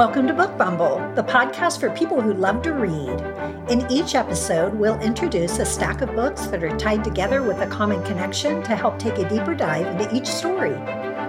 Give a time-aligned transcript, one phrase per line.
[0.00, 3.20] Welcome to Book Bumble, the podcast for people who love to read.
[3.68, 7.66] In each episode, we'll introduce a stack of books that are tied together with a
[7.66, 10.74] common connection to help take a deeper dive into each story.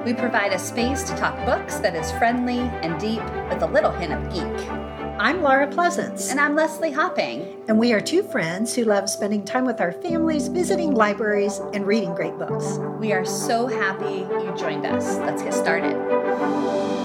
[0.06, 3.92] We provide a space to talk books that is friendly and deep with a little
[3.92, 4.70] hint of geek.
[5.20, 6.32] I'm Laura Pleasance.
[6.32, 7.66] And I'm Leslie Hopping.
[7.68, 11.86] And we are two friends who love spending time with our families, visiting libraries, and
[11.86, 12.78] reading great books.
[13.02, 15.18] We are so happy you joined us.
[15.18, 17.01] Let's get started.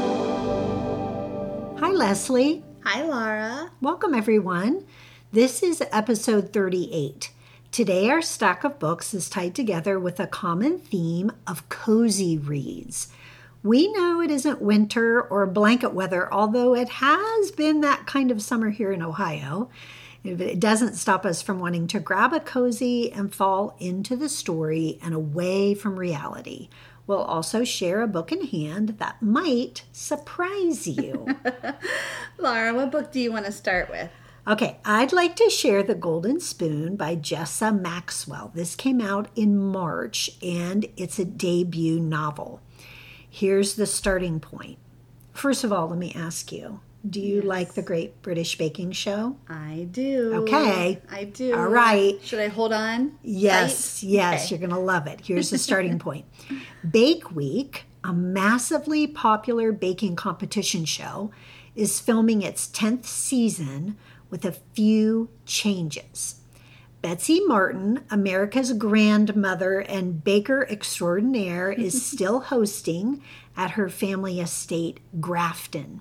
[1.78, 2.64] Hi, Leslie.
[2.84, 3.70] Hi, Laura.
[3.82, 4.86] Welcome, everyone.
[5.30, 7.30] This is episode 38.
[7.70, 13.08] Today, our stack of books is tied together with a common theme of cozy reads.
[13.62, 18.40] We know it isn't winter or blanket weather, although it has been that kind of
[18.40, 19.68] summer here in Ohio.
[20.24, 24.98] It doesn't stop us from wanting to grab a cozy and fall into the story
[25.02, 26.70] and away from reality.
[27.06, 31.26] We'll also share a book in hand that might surprise you.
[32.38, 34.10] Laura, what book do you want to start with?
[34.48, 38.52] Okay, I'd like to share The Golden Spoon by Jessa Maxwell.
[38.54, 42.60] This came out in March and it's a debut novel.
[43.28, 44.78] Here's the starting point.
[45.32, 47.44] First of all, let me ask you do you yes.
[47.44, 49.36] like the Great British Baking Show?
[49.48, 50.34] I do.
[50.42, 51.00] Okay.
[51.10, 51.54] I do.
[51.54, 52.18] All right.
[52.22, 53.18] Should I hold on?
[53.22, 54.50] Yes, yes, okay.
[54.50, 55.20] you're going to love it.
[55.24, 56.24] Here's the starting point
[56.88, 61.30] Bake Week, a massively popular baking competition show,
[61.74, 63.96] is filming its 10th season
[64.30, 66.40] with a few changes.
[67.02, 73.22] Betsy Martin, America's grandmother and baker extraordinaire, is still hosting
[73.56, 76.00] at her family estate, Grafton.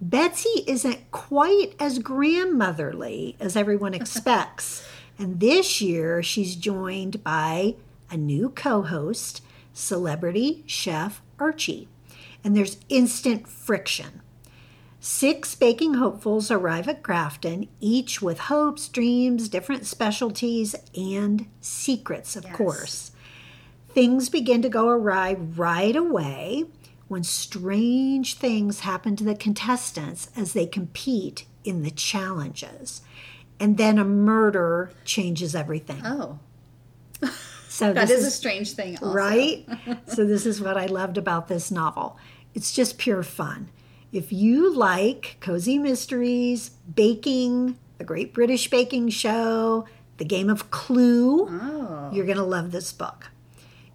[0.00, 4.86] Betsy isn't quite as grandmotherly as everyone expects,
[5.18, 7.74] and this year she's joined by
[8.10, 11.88] a new co host, celebrity chef Archie.
[12.44, 14.22] And there's instant friction.
[15.00, 22.44] Six baking hopefuls arrive at Grafton, each with hopes, dreams, different specialties, and secrets, of
[22.44, 22.56] yes.
[22.56, 23.12] course.
[23.88, 26.66] Things begin to go awry right away
[27.08, 33.02] when strange things happen to the contestants as they compete in the challenges.
[33.58, 36.02] And then a murder changes everything.
[36.04, 36.38] Oh.
[37.68, 39.12] So that is, is, a strange thing, also.
[39.12, 39.66] right?
[40.06, 42.18] so this is what I loved about this novel.
[42.54, 43.70] It's just pure fun.
[44.12, 49.86] If you like cozy mysteries, baking, the Great British Baking Show,
[50.16, 52.10] the game of Clue, oh.
[52.12, 53.30] you're going to love this book.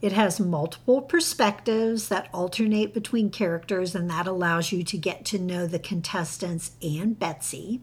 [0.03, 5.39] It has multiple perspectives that alternate between characters, and that allows you to get to
[5.39, 7.79] know the contestants and Betsy.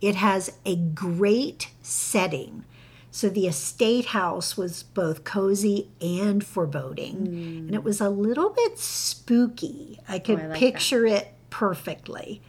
[0.00, 2.64] It has a great setting.
[3.10, 7.58] So the estate house was both cozy and foreboding, mm.
[7.66, 10.00] and it was a little bit spooky.
[10.08, 11.16] I could oh, I like picture that.
[11.16, 12.40] it perfectly.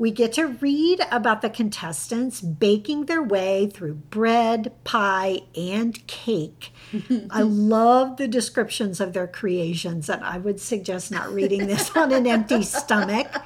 [0.00, 6.72] We get to read about the contestants baking their way through bread, pie, and cake.
[7.30, 12.12] I love the descriptions of their creations, and I would suggest not reading this on
[12.12, 13.28] an empty stomach.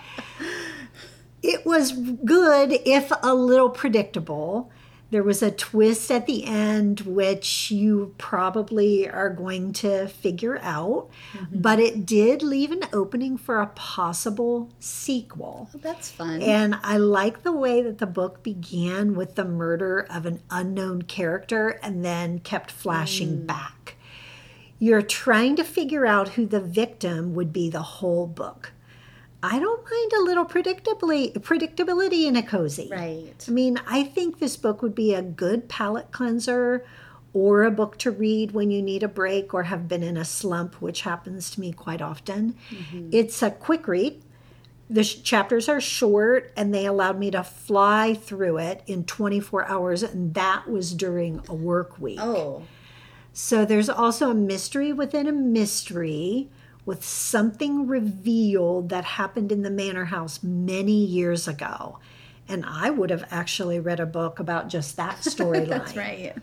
[1.47, 4.71] It was good, if a little predictable.
[5.15, 11.09] There was a twist at the end, which you probably are going to figure out,
[11.35, 11.61] mm-hmm.
[11.61, 15.71] but it did leave an opening for a possible sequel.
[15.73, 16.43] Oh, that's fun.
[16.43, 21.03] And I like the way that the book began with the murder of an unknown
[21.03, 23.47] character and then kept flashing mm.
[23.47, 23.95] back.
[24.81, 28.73] You're trying to figure out who the victim would be the whole book.
[29.44, 32.88] I don't mind a little predictably predictability in a cozy.
[32.91, 33.44] Right.
[33.47, 36.84] I mean, I think this book would be a good palate cleanser
[37.34, 40.25] or a book to read when you need a break or have been in a
[40.25, 42.54] slump, which happens to me quite often.
[42.71, 43.10] Mm-hmm.
[43.12, 44.22] It's a quick read.
[44.88, 49.69] The sh- chapters are short and they allowed me to fly through it in 24
[49.69, 52.21] hours, and that was during a work week.
[52.21, 52.62] Oh.
[53.34, 56.49] So there's also a mystery within a mystery
[56.87, 61.98] with something revealed that happened in the manor house many years ago.
[62.48, 65.69] And I would have actually read a book about just that storyline.
[65.69, 66.34] That's right.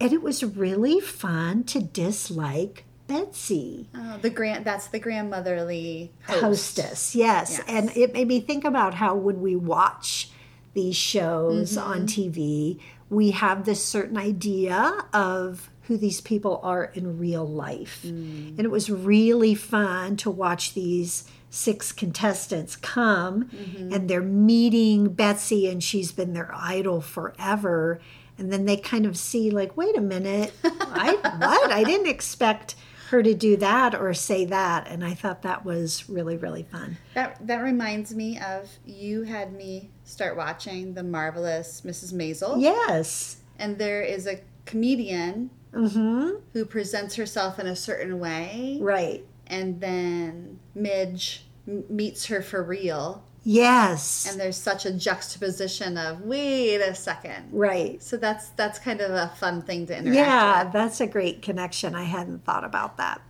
[0.00, 3.88] And it was really fun to dislike Betsy.
[3.94, 6.40] Oh, the grand that's the grandmotherly host.
[6.40, 7.14] hostess.
[7.14, 7.58] Yes.
[7.58, 7.64] yes.
[7.68, 10.30] And it made me think about how when we watch
[10.74, 11.90] these shows mm-hmm.
[11.90, 12.80] on TV,
[13.10, 18.00] we have this certain idea of who these people are in real life.
[18.04, 18.50] Mm.
[18.50, 23.92] And it was really fun to watch these six contestants come mm-hmm.
[23.92, 28.00] and they're meeting Betsy and she's been their idol forever.
[28.36, 31.70] And then they kind of see, like, wait a minute, I what?
[31.70, 32.74] I didn't expect
[33.10, 34.88] her to do that or say that.
[34.88, 36.96] And I thought that was really, really fun.
[37.14, 42.12] That that reminds me of you had me start watching the marvelous Mrs.
[42.12, 42.60] Maisel.
[42.60, 43.36] Yes.
[43.58, 46.30] And there is a comedian Mm-hmm.
[46.52, 49.24] who presents herself in a certain way, Right.
[49.46, 54.26] and then Midge m- meets her for real, Yes.
[54.30, 57.48] and there's such a juxtaposition of wait a second.
[57.52, 58.02] right.
[58.02, 60.72] So that's that's kind of a fun thing to interact Yeah, with.
[60.72, 61.94] that's a great connection.
[61.94, 63.20] I hadn't thought about that.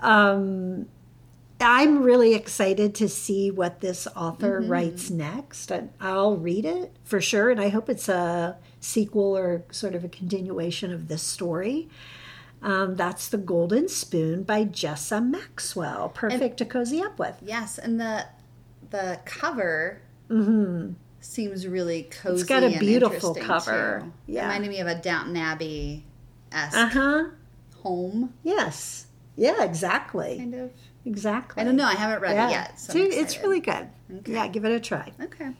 [0.00, 0.86] Um,
[1.60, 4.70] I'm really excited to see what this author Mm-hmm.
[4.70, 5.70] writes next.
[5.70, 10.04] And I'll read it for sure, and I hope it's a sequel or sort of
[10.04, 11.88] a continuation of this story.
[12.60, 16.10] Um, that's The Golden Spoon by Jessa Maxwell.
[16.10, 17.36] Perfect to cozy up with.
[17.42, 18.26] Yes, and the
[18.90, 20.92] the cover mm-hmm.
[21.20, 22.42] seems really cozy.
[22.42, 24.02] It's got a beautiful cover.
[24.04, 24.12] too.
[24.32, 24.42] Yeah.
[24.42, 26.04] reminding me of a Downton Abbey
[26.52, 27.24] esque Uh huh.
[27.82, 29.06] home Yes.
[29.36, 30.36] Yeah, exactly.
[30.38, 30.70] kind of.
[31.04, 31.60] Exactly.
[31.60, 31.86] I don't know.
[31.86, 32.48] I haven't read Yeah.
[32.48, 32.78] it yet.
[32.78, 33.88] So it's really good.
[34.18, 34.32] Okay.
[34.34, 35.10] Yeah, give it a try.
[35.20, 35.52] okay.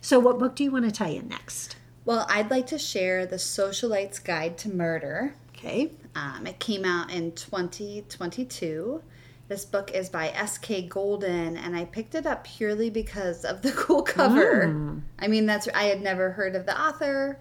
[0.00, 1.76] So, what book do you want to tell you next?
[2.04, 5.34] Well, I'd like to share the Socialite's Guide to Murder.
[5.56, 5.92] Okay.
[6.14, 9.02] Um, it came out in 2022.
[9.48, 10.88] This book is by S.K.
[10.88, 14.66] Golden, and I picked it up purely because of the cool cover.
[14.66, 15.02] Mm.
[15.18, 17.38] I mean, that's I had never heard of the author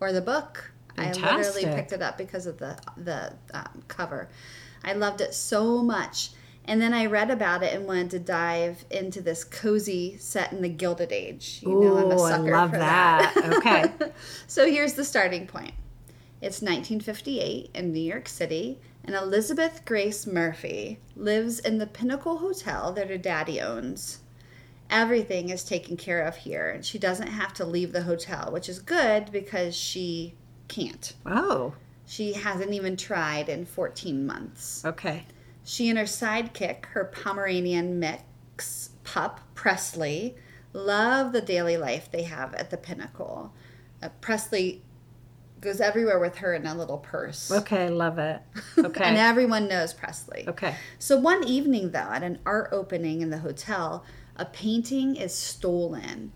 [0.00, 0.72] or the book.
[0.98, 4.28] I literally picked it up because of the the um, cover.
[4.82, 6.30] I loved it so much,
[6.66, 10.62] and then I read about it and wanted to dive into this cozy set in
[10.62, 11.60] the Gilded Age.
[11.62, 13.34] You know, I'm a Ooh, I sucker love for that.
[13.56, 13.84] Okay.
[14.46, 15.72] so here's the starting point.
[16.42, 22.92] It's 1958 in New York City, and Elizabeth Grace Murphy lives in the Pinnacle Hotel
[22.92, 24.18] that her daddy owns.
[24.90, 28.68] Everything is taken care of here, and she doesn't have to leave the hotel, which
[28.68, 30.34] is good because she
[30.68, 31.12] can't.
[31.24, 31.74] Oh,
[32.06, 34.84] She hasn't even tried in 14 months.
[34.84, 35.24] okay.
[35.68, 40.36] She and her sidekick, her Pomeranian mix pup, Presley,
[40.72, 43.52] love the daily life they have at the Pinnacle.
[44.00, 44.84] Uh, Presley
[45.60, 47.50] goes everywhere with her in a little purse.
[47.50, 48.40] Okay, love it.
[48.78, 49.02] Okay.
[49.04, 50.44] and everyone knows Presley.
[50.46, 50.76] okay.
[51.00, 54.04] So one evening, though, at an art opening in the hotel,
[54.36, 56.30] a painting is stolen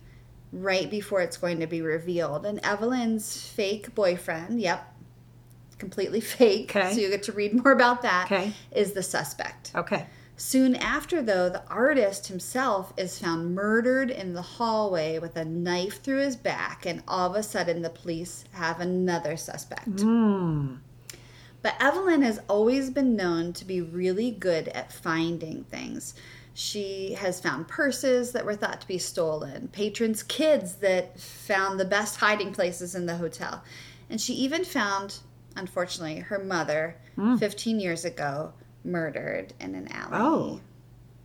[0.53, 2.44] right before it's going to be revealed.
[2.44, 4.89] And Evelyn's fake boyfriend, yep,
[5.81, 6.93] completely fake, Okay.
[6.94, 8.94] so you get to read more about that, is Okay.
[8.94, 9.73] the suspect.
[9.75, 10.06] Okay.
[10.37, 16.03] Soon after, though, the artist himself is found murdered in the hallway with a knife
[16.03, 20.00] through his back, and all of a sudden the police have another suspect.
[20.00, 20.77] Hmm.
[21.62, 26.15] But Evelyn has always been known to be really good at finding things.
[26.55, 31.85] She has found purses that were thought to be stolen, patrons' kids that found the
[31.85, 33.62] best hiding places in the hotel.
[34.09, 35.19] And she even found,
[35.56, 37.37] unfortunately, her mother hmm.
[37.37, 38.52] 15 years ago
[38.85, 40.11] murdered in an alley.
[40.12, 40.61] Oh.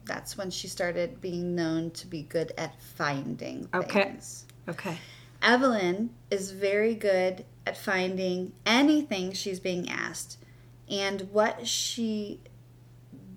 [0.06, 4.04] That's when she started being known to be good at finding Okay.
[4.04, 4.46] things.
[4.68, 4.98] Okay.
[5.42, 10.38] Evelyn is very good at finding anything she's being asked
[10.90, 12.42] and what she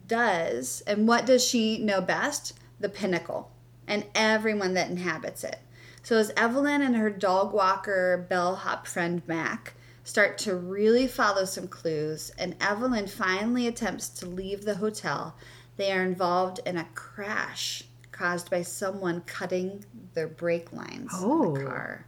[0.06, 3.50] does and what does she know best the pinnacle
[3.86, 5.58] and everyone that inhabits it
[6.02, 9.74] so as evelyn and her dog walker bellhop friend mac
[10.08, 15.36] start to really follow some clues and evelyn finally attempts to leave the hotel
[15.76, 21.54] they are involved in a crash caused by someone cutting their brake lines in Oh.
[21.54, 22.06] the car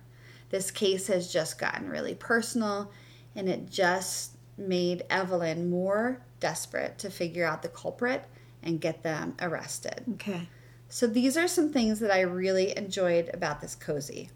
[0.51, 2.91] this case has just gotten really personal
[3.37, 8.25] and it just made Evelyn more desperate to figure out the culprit
[8.63, 10.05] and get them arrested.
[10.15, 10.49] Okay.
[10.89, 14.31] So these are some things that I really enjoyed about this cozy.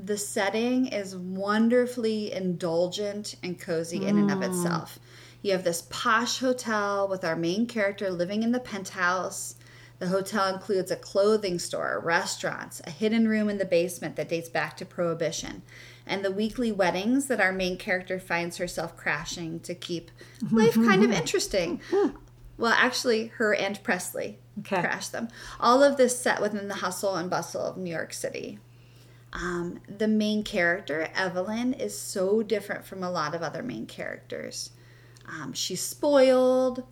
[0.00, 4.48] The setting is wonderfully indulgent and cozy in and of mm.
[4.48, 5.00] itself.
[5.42, 9.56] You have this posh hotel with our main character living in the penthouse.
[9.98, 14.48] The hotel includes a clothing store, restaurants, a hidden room in the basement that dates
[14.48, 15.62] back to Prohibition,
[16.06, 20.12] and the weekly weddings that our main character finds herself crashing to keep
[20.52, 21.80] life kind of interesting.
[21.90, 22.10] Hmm.
[22.56, 24.80] Well, actually, her and Presley Okay.
[24.80, 25.28] crashed them.
[25.60, 28.58] All of this set within the hustle and bustle of New York City.
[29.40, 34.70] Um, the main character, Evelyn, is so different from a lot of other main characters.
[35.28, 36.82] Um, she's spoiled,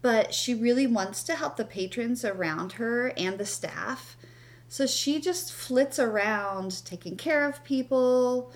[0.00, 4.16] but she really wants to help the patrons around her and the staff.
[4.68, 8.52] So she just flits around taking care of people.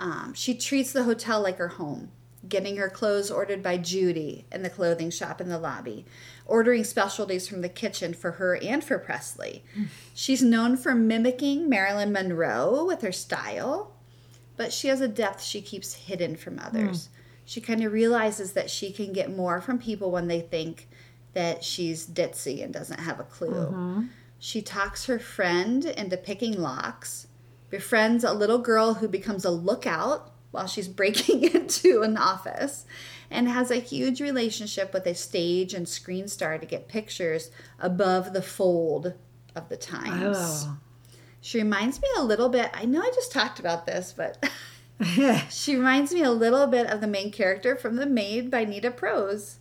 [0.00, 2.10] Um, she treats the hotel like her home,
[2.46, 6.04] getting her clothes ordered by Judy in the clothing shop in the lobby,
[6.46, 9.64] ordering specialties from the kitchen for her and for Presley.
[10.14, 13.92] She's known for mimicking Marilyn Monroe with her style,
[14.56, 16.66] but she has a depth she keeps hidden from hmm.
[16.66, 17.08] others.
[17.44, 20.86] She kind of realizes that she can get more from people when they think
[21.32, 23.48] that she's ditzy and doesn't have a clue.
[23.48, 24.02] Mm-hmm.
[24.38, 27.26] She talks her friend into picking locks,
[27.70, 32.86] befriends a little girl who becomes a lookout while she's breaking into an office,
[33.30, 38.32] and has a huge relationship with a stage and screen star to get pictures above
[38.32, 39.14] the fold
[39.54, 40.36] of the Times.
[40.66, 40.78] Oh.
[41.40, 44.48] She reminds me a little bit, I know I just talked about this, but
[45.50, 48.90] she reminds me a little bit of the main character from The Maid by Nita
[48.90, 49.58] Prose.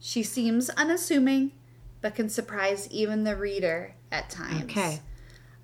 [0.00, 1.52] She seems unassuming,
[2.00, 4.64] but can surprise even the reader at times.
[4.64, 5.00] Okay.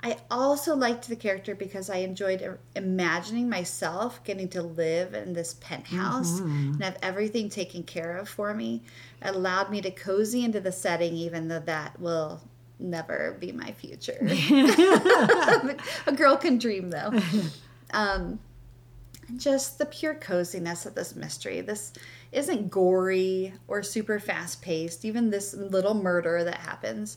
[0.03, 5.55] I also liked the character because I enjoyed imagining myself getting to live in this
[5.55, 8.83] penthouse and have everything taken care of for me.
[9.23, 12.41] It allowed me to cozy into the setting, even though that will
[12.79, 14.19] never be my future.
[16.07, 17.13] A girl can dream, though.
[17.93, 18.39] Um,
[19.37, 21.63] just the pure coziness of this mystery.
[21.63, 21.93] This
[22.33, 25.05] isn't gory or super fast paced.
[25.05, 27.17] Even this little murder that happens.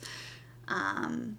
[0.67, 1.37] Um,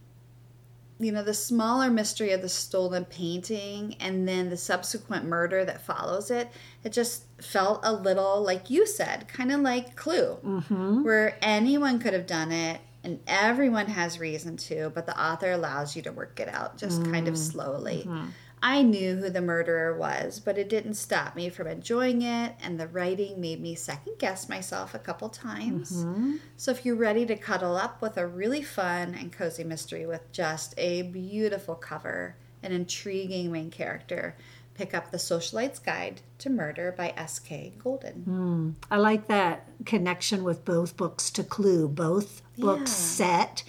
[1.00, 5.80] you know, the smaller mystery of the stolen painting and then the subsequent murder that
[5.80, 6.48] follows it,
[6.84, 11.02] it just felt a little, like you said, kind of like Clue, mm-hmm.
[11.02, 15.96] where anyone could have done it and everyone has reason to, but the author allows
[15.96, 17.50] you to work it out just kind of mm-hmm.
[17.50, 18.04] slowly.
[18.06, 18.28] Mm-hmm.
[18.62, 22.78] I knew who the murderer was, but it didn't stop me from enjoying it, and
[22.78, 26.04] the writing made me second guess myself a couple times.
[26.04, 26.36] Mm-hmm.
[26.56, 30.30] So, if you're ready to cuddle up with a really fun and cozy mystery with
[30.32, 34.36] just a beautiful cover, an intriguing main character,
[34.74, 37.72] pick up The Socialite's Guide to Murder by S.K.
[37.82, 38.22] Golden.
[38.24, 38.70] Hmm.
[38.90, 41.88] I like that connection with both books to Clue.
[41.88, 43.62] Both books set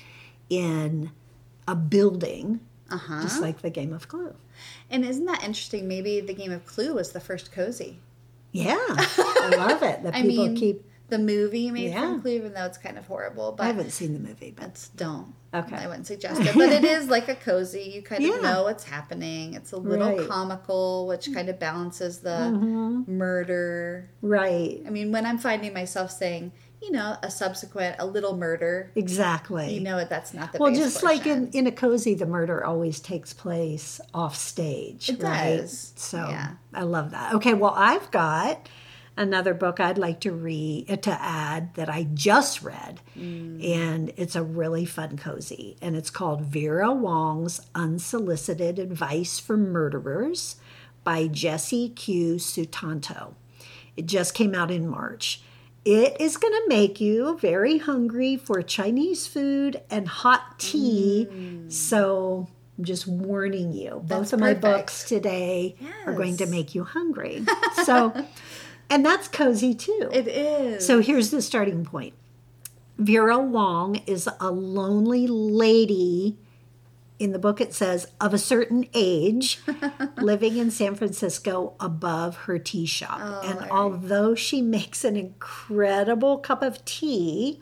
[0.50, 1.12] in
[1.68, 2.60] a building,
[2.92, 3.22] Uh-huh.
[3.22, 4.34] just like the game of Clue.
[4.90, 5.88] And isn't that interesting?
[5.88, 8.00] Maybe the game of Clue was the first cozy.
[8.52, 10.86] Yeah, I love it that I people mean, keep.
[11.08, 12.02] the movie made Yeah.
[12.02, 13.54] from Clue, even though it's kind of horrible.
[13.54, 15.34] But I haven't seen the movie, but don't.
[15.54, 15.76] Okay.
[15.76, 16.54] I wouldn't suggest it.
[16.56, 17.84] But it is like a cozy.
[17.96, 18.36] You kind Yeah.
[18.36, 19.54] of know what's happening.
[19.54, 20.18] It's a little Right.
[20.20, 20.30] Mm-hmm.
[20.30, 22.52] comical, which kind of balances the
[23.08, 24.10] murder.
[24.22, 26.52] right, I mean, when I'm finding myself saying,
[26.82, 29.74] you know, a subsequent, a little murder, exactly.
[29.74, 32.64] you know that that's not the well, just like in, in a cozy, the murder
[32.66, 35.58] always takes place off stage, It right?
[35.58, 35.94] does.
[35.96, 36.54] So Yeah.
[36.74, 37.36] I love that.
[37.36, 38.68] Okay, well, I've got
[39.18, 43.64] another book I'd like to read uh, to add that I just read, Mm.
[43.70, 50.56] and it's a really fun cozy, and it's called Vera Wong's Unsolicited Advice for Murderers
[51.04, 52.36] by Jesse Q.
[52.36, 53.34] Sutanto.
[53.98, 55.42] It just came out in March.
[55.84, 61.28] It is going to make you very hungry for Chinese food and hot tea.
[61.70, 62.48] So
[62.78, 63.90] I'm just warning you.
[63.90, 64.08] Both Mm.
[64.08, 67.46] That's of my books today are going to make you hungry.
[67.84, 68.14] So,
[68.92, 70.10] and that's cozy too.
[70.14, 70.86] it is.
[70.86, 72.14] So here's the starting point.
[73.00, 76.38] Vera Wong is a lonely lady.
[77.22, 79.60] In the book, it says of a certain age,
[80.18, 83.44] living in San Francisco above her tea shop.
[83.46, 87.62] and although she makes an incredible cup of tea,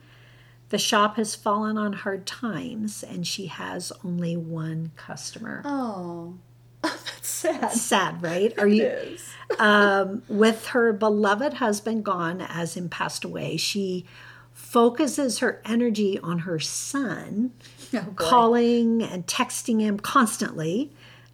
[0.69, 5.61] the shop has fallen on hard times and she has only one customer.
[5.65, 6.35] oh,
[6.81, 7.71] that's sad.
[7.73, 8.57] Sad, right?
[8.57, 8.85] Are you?
[8.85, 9.29] is.
[9.59, 14.05] um, with her beloved husband gone, as in passed away, she
[14.53, 17.51] focuses her energy on her son,
[17.95, 20.91] Oh, calling and texting him constantly,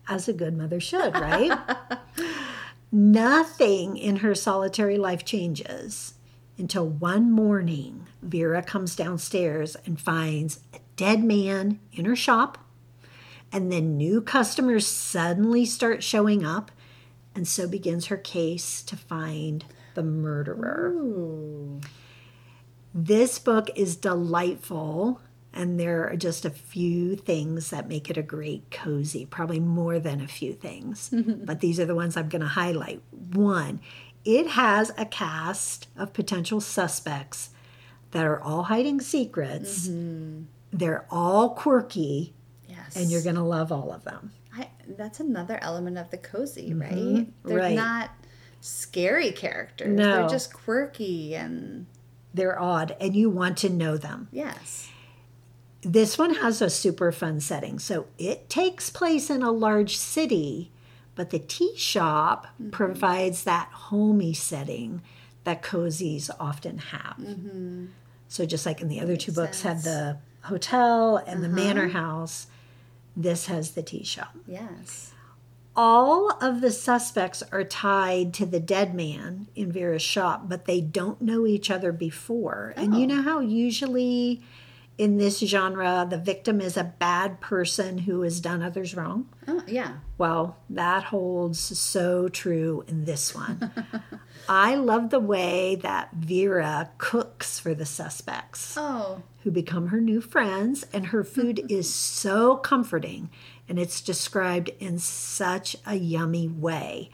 [0.07, 1.51] as a good mother should, right?
[2.91, 6.13] Nothing in her solitary life changes
[6.57, 12.57] until one morning Vera comes downstairs and finds a dead man in her shop.
[13.51, 16.71] And then new customers suddenly start showing up.
[17.35, 20.93] And so begins her case to find the murderer.
[20.95, 21.81] Ooh.
[22.93, 25.19] This book is delightful,
[25.55, 29.97] and there are just a few things that make it a great cozy, probably more
[29.99, 31.09] than a few things.
[31.11, 31.45] Mm-hmm.
[31.45, 33.01] but these are the ones I'm going to highlight.
[33.33, 33.79] One,
[34.25, 37.51] it has a cast of potential suspects
[38.11, 39.87] that are all hiding secrets.
[39.87, 40.43] Mm-hmm.
[40.73, 42.33] They're all quirky,
[42.67, 42.95] Yes.
[42.97, 44.31] and you're going to love all of them.
[44.57, 46.81] I, that's another element of the cozy, mm-hmm.
[47.17, 47.27] right?
[47.45, 47.75] They're right.
[47.75, 48.09] not
[48.61, 49.95] scary characters.
[49.95, 50.19] No.
[50.21, 51.85] They're just quirky and
[52.33, 54.27] They're odd, and you want to know them.
[54.31, 54.89] yes.
[55.85, 57.77] This one has a super fun setting.
[57.77, 60.71] So it takes place in a large city,
[61.13, 62.71] but the tea shop mm-hmm.
[62.71, 65.03] provides that homey setting
[65.43, 67.17] that cozies often have.
[67.21, 67.85] Mm-hmm.
[68.27, 71.55] So just like in the other two books had the hotel and the uh-huh.
[71.55, 72.47] manor house,
[73.15, 74.35] this has the tea shop.
[74.47, 75.13] Yes.
[75.75, 80.79] all of the suspects are tied to the dead man in Vera's shop, but they
[80.79, 82.73] don't know each other before.
[82.77, 83.07] And you oh.
[83.07, 84.41] know how usually
[84.97, 89.27] in this genre, the victim is a bad person who has done others wrong?
[89.47, 89.97] Oh, yeah.
[90.17, 93.71] Well, that holds so true in this one.
[94.49, 100.21] I love the way that Vera cooks for the suspects Oh, who become her new
[100.21, 103.29] friends, and her food is so comforting
[103.67, 107.09] and it's described in such a yummy way.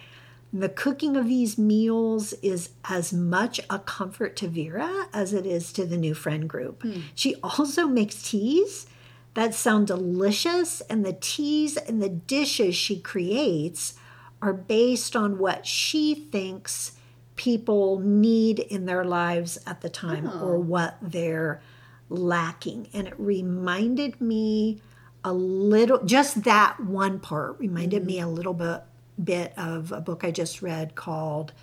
[0.53, 5.72] The cooking of these meals is as much a comfort to Vera as it is
[5.74, 6.81] to the new friend group.
[6.84, 7.01] Hmm.
[7.15, 8.86] She also makes teas
[9.34, 13.93] that sound delicious, and the teas and the dishes she creates
[14.41, 16.93] are based on what she thinks
[17.38, 20.46] people need in their lives at the time oh.
[20.46, 21.62] or what they're
[22.10, 22.89] lacking.
[22.93, 24.81] And it reminded me
[25.24, 28.08] a little, just that one part reminded hmm.
[28.08, 28.81] me a little bit,
[29.24, 31.54] bit of a book I just read called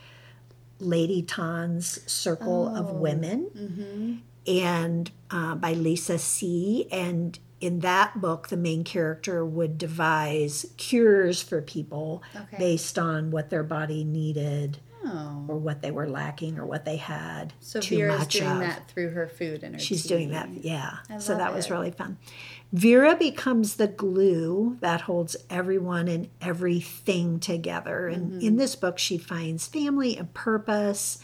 [0.81, 6.87] Lady Tan's Circle of Women and uh, by Lisa See.
[6.93, 12.57] And in that book, the main character would devise cures for people Okay.
[12.59, 15.45] based on what their body needed oh.
[15.49, 18.61] or what they were lacking or what they had So too Vera's much doing of.
[18.61, 20.09] that through her food and her She's tea.
[20.11, 20.99] doing that, yeah.
[21.19, 22.17] So that was really fun.
[22.73, 28.09] Vera becomes the glue that holds everyone and everything together.
[28.09, 28.41] And Mm-hmm.
[28.47, 31.19] in this book, she finds family and purpose,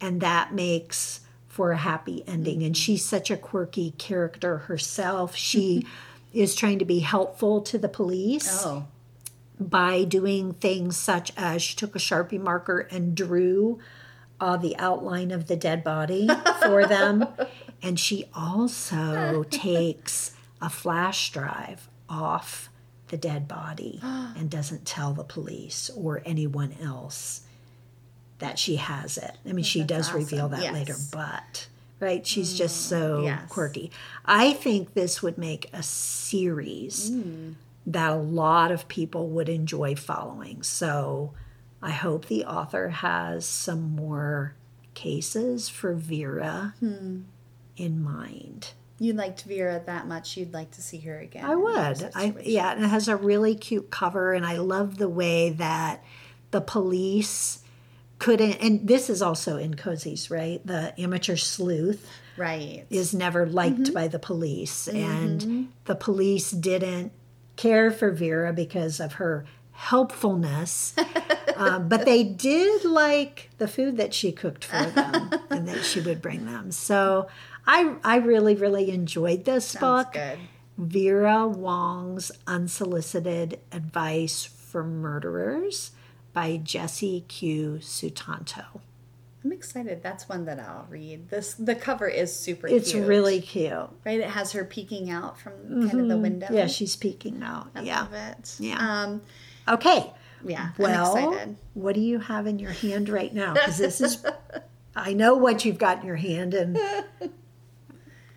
[0.00, 2.58] and that makes for a happy ending.
[2.58, 2.66] Mm-hmm.
[2.66, 5.36] And she's such a quirky character herself.
[5.36, 5.86] She
[6.32, 8.86] is trying to be helpful to the police Oh,
[9.60, 13.78] by doing things such as she took a Sharpie marker and drew
[14.40, 16.28] uh, the outline of the dead body
[16.62, 17.26] for them.
[17.84, 22.70] And she also takes a flash drive off
[23.08, 27.42] the dead body and doesn't tell the police or anyone else
[28.38, 29.36] that she has it.
[29.46, 30.60] I mean, she That's does reveal awesome.
[30.60, 31.68] that later, but
[32.00, 32.88] right, she's just mm.
[32.88, 33.48] so yes.
[33.48, 33.90] quirky.
[34.24, 37.54] I think this would make a series mm.
[37.86, 40.62] that a lot of people would enjoy following.
[40.62, 41.34] So
[41.82, 44.54] I hope the author has some more
[44.94, 47.22] cases for Vera hmm.
[47.76, 48.72] in mind.
[49.02, 50.36] You liked Vera that much.
[50.36, 51.44] You'd like to see her again.
[51.44, 52.10] I would.
[52.14, 56.02] I yeah, and it has a really cute cover and I love the way that
[56.50, 57.58] the police
[58.18, 60.64] couldn't and this is also in Cozy's, right?
[60.66, 62.86] The amateur sleuth Right.
[62.88, 63.94] is never liked Mm-hmm.
[63.94, 67.12] by the police and the police didn't
[67.56, 70.94] care for vera because of her helpfulness
[71.56, 76.00] um, but they did like the food that she cooked for them and that she
[76.00, 77.26] would bring them so
[77.66, 80.38] i i really really enjoyed this Sounds book good.
[80.78, 85.92] vera wong's unsolicited advice for murderers
[86.32, 88.64] by jesse q sutanto
[89.44, 90.04] I'm excited.
[90.04, 91.28] That's one that I'll read.
[91.28, 93.08] This the cover is super it's cute.
[93.08, 94.20] really cute right.
[94.20, 96.46] It has her peeking out from kind of the window.
[96.52, 98.54] yeah she's peeking out I yeah love it.
[98.60, 98.78] Yeah.
[98.78, 99.22] Um,
[99.68, 100.12] Okay.
[100.44, 100.68] yeah.
[100.78, 101.56] Well, I'm excited.
[101.74, 103.54] what do you have in your hand right now?
[103.54, 104.24] Because this is,
[104.96, 106.78] I know what you've got in your hand, and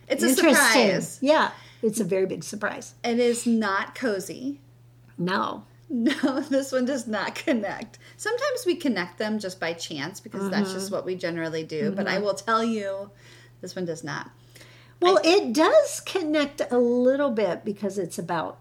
[0.07, 1.19] It's a surprise.
[1.21, 2.95] Yeah, it's a very big surprise.
[3.03, 4.59] It is not cozy.
[5.17, 7.99] No, No, this one does not connect.
[8.17, 10.77] Sometimes we connect them just by chance because that's Mm-hmm.
[10.79, 11.91] just what we generally do.
[11.91, 13.11] But I will tell you,
[13.61, 14.31] this one does not.
[14.99, 18.57] well, it does connect a little bit because it's about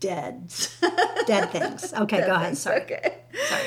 [0.00, 0.52] dead,
[1.26, 1.92] dead things.
[1.92, 2.56] Okay, go ahead.
[2.56, 2.82] Sorry.
[2.82, 3.18] Okay.
[3.48, 3.62] Sorry.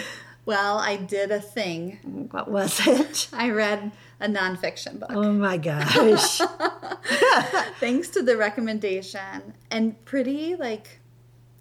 [0.45, 2.27] Well, I did a thing.
[2.31, 3.29] What was it?
[3.33, 5.11] I read a nonfiction book.
[5.11, 6.37] Oh my gosh.
[7.79, 9.53] Thanks to the recommendation.
[9.69, 10.99] And pretty, like,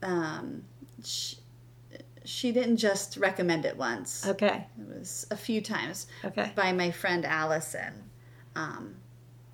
[0.03, 0.64] um,
[1.05, 1.35] sh-
[2.25, 4.27] she didn't just recommend it once.
[4.27, 4.66] Okay.
[4.79, 6.53] It was a few times Okay.
[6.55, 8.05] by my friend Allison.
[8.57, 8.97] Um,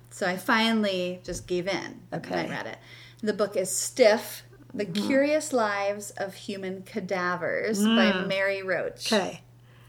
[0.09, 2.01] so I finally just gave in.
[2.13, 2.33] Okay.
[2.39, 2.77] And I read it.
[3.21, 5.07] The book is Stiff The mm-hmm.
[5.07, 8.27] Curious Lives of Human Cadavers by mm.
[8.27, 9.11] Mary Roach.
[9.11, 9.41] Okay.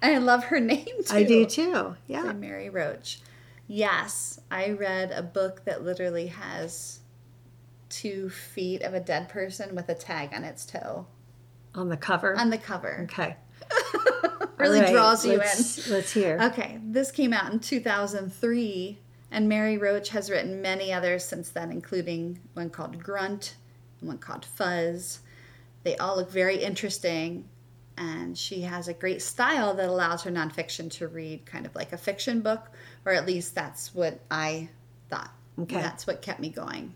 [0.02, 1.14] I love her name too.
[1.14, 1.96] I do too.
[2.06, 2.24] Yeah.
[2.24, 2.32] By.
[2.32, 3.20] Mary Roach.
[3.66, 7.00] Yes, I read a book that literally has
[7.90, 11.06] two feet of a dead person with a tag on its toe
[11.74, 12.36] On the cover.
[12.36, 13.06] on the cover.
[13.10, 13.36] Okay.
[14.58, 15.38] Really All right, draws you in.
[15.38, 16.36] let's, Let's hear.
[16.42, 18.98] Okay, this came out in 2003,
[19.30, 23.54] and Mary Roach has written many others since then, including one called Grunt
[24.00, 25.20] one called Fuzz.
[25.84, 27.48] They all look very interesting,
[27.96, 31.92] and she has a great style that allows her nonfiction to read kind of like
[31.92, 32.70] a fiction book,
[33.04, 34.68] or at least that's what I
[35.08, 35.32] thought.
[35.60, 35.76] Okay.
[35.76, 36.94] That's what kept me going.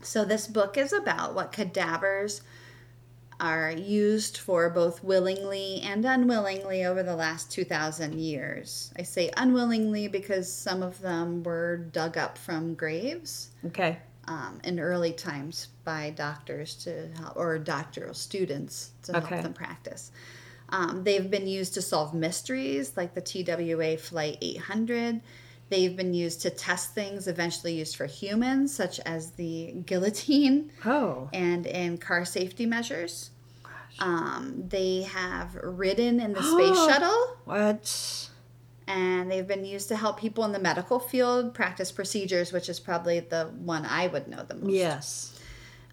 [0.00, 2.42] So, this book is about what cadavers
[3.40, 8.92] are used for both willingly and unwillingly over the last 2,000 years.
[8.98, 13.98] I say unwillingly because some of them were dug up from graves Okay.
[14.28, 19.26] Um, in early times by doctors to help, or doctoral students to Okay.
[19.36, 20.12] help them practice.
[20.68, 25.20] Um, they've been used to solve mysteries like the TWA Flight 800.
[25.70, 31.28] They've been used to test things eventually used for humans, such as the guillotine Oh.
[31.32, 33.30] and in car safety measures.
[34.00, 38.28] Um, they have ridden in the space shuttle What?
[38.88, 42.80] And they've been used to help people in the medical field practice procedures, which is
[42.80, 44.72] probably the one I would know the most.
[44.72, 45.40] Yes.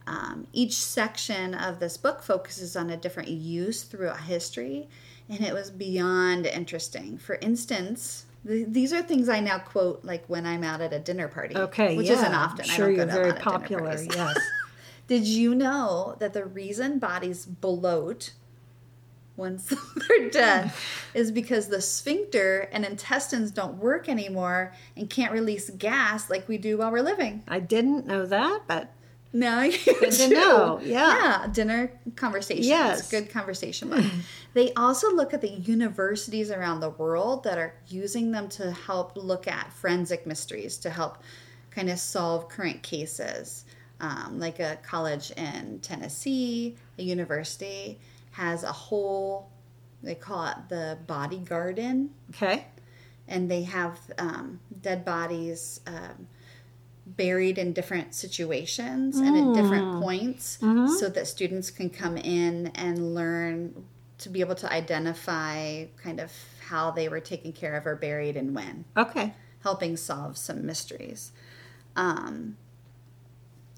[0.08, 4.88] Um, each section of this book focuses on a different use throughout history,
[5.30, 7.18] and it was beyond interesting.
[7.18, 11.00] For instance, th- these are things I now quote like when I'm out at a
[11.00, 11.58] dinner party.
[11.58, 11.98] Okay.
[11.98, 12.14] which yeah.
[12.14, 12.66] isn't often.
[12.66, 14.04] Sure, I don't you're very lot of dinner popular.
[14.04, 14.38] Yes.
[15.08, 18.32] Did you know that the reason bodies bloat
[19.38, 19.74] once
[20.08, 20.72] they're dead
[21.14, 26.58] is because the sphincter and intestines don't work anymore and can't release gas like we
[26.58, 27.44] do while we're living?
[27.48, 28.92] I didn't know that, but
[29.34, 30.36] Now you Good to do.
[30.36, 31.42] know, yeah.
[31.42, 32.68] Yeah, dinner conversations.
[32.68, 33.12] Yes.
[33.12, 34.06] Good conversation book.
[34.54, 39.18] they also look at the universities around the world that are using them to help
[39.18, 41.18] look at forensic mysteries, to help
[41.72, 43.66] kind of solve current cases.
[44.02, 47.98] Um, like a college in Tennessee, a university
[48.36, 49.50] has a whole,
[50.04, 52.12] they call it the body garden.
[52.32, 52.66] Okay.
[53.28, 56.28] and they have um, dead bodies um,
[57.08, 60.58] buried in different situations and at different points
[61.00, 63.86] so that students can come in and learn
[64.20, 66.32] to be able to identify kind of
[66.68, 68.86] how they were taken care of or buried and when.
[68.96, 69.34] Okay.
[69.64, 71.32] helping solve some mysteries.
[71.96, 72.58] Um,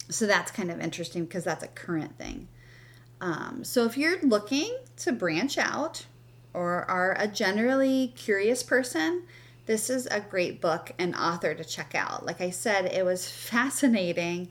[0.09, 2.47] so that's kind of interesting because that's a current thing
[3.21, 6.05] um, so if you're looking to branch out
[6.53, 9.23] or are a generally curious person,
[9.65, 12.25] this is a great book and author to check out.
[12.25, 14.49] Like I said, it was fascinating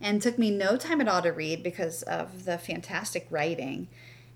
[0.00, 3.88] and took me no time at all to read because of the fantastic writing.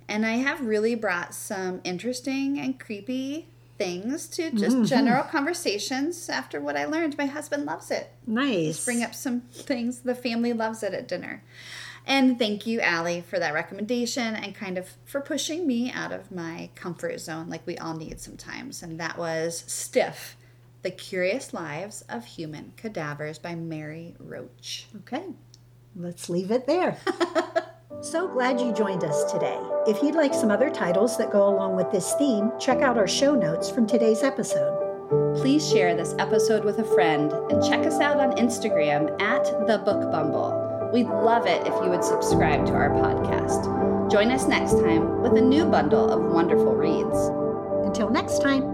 [0.09, 3.47] And I have really brought some interesting and creepy
[3.79, 7.19] things to just general conversations after what I learned.
[7.19, 8.85] My husband loves it Nice.
[8.85, 10.01] bring up some things.
[10.01, 11.43] The family loves it at dinner.
[12.07, 16.31] And thank you, Allie, for that recommendation and kind of for pushing me out of
[16.31, 18.83] my comfort zone like we all need sometimes.
[18.83, 20.37] And that was Stiff
[20.83, 24.87] The Curious Lives of Human Cadavers by Mary Roach.
[24.99, 25.25] Okay,
[25.97, 26.99] let's leave it there.
[28.03, 29.59] so glad you joined us today.
[29.87, 33.09] If you'd like some other titles that go along with this theme, check out our
[33.09, 34.83] show notes from today's episode.
[35.37, 39.79] Please share this episode with a friend and check us out on Instagram at The
[39.79, 40.64] Book Bumble.
[40.93, 44.11] We'd love it if you would subscribe to our podcast.
[44.11, 47.19] Join us next time with a new bundle of wonderful reads.
[47.87, 48.74] Until next time.